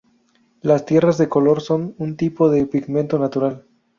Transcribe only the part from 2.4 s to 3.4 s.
de pigmento